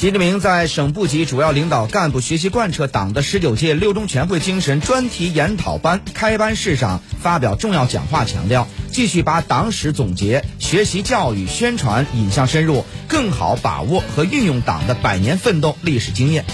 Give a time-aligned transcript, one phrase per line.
[0.00, 16.46] 习近平在省部级主要领导干部学习贯彻党的十九届六中全会精神专题研讨班开班式上发表重要讲话强调继续把党史总结学习教育宣传引向深入更好把握和运用党的百年奋斗历史经验。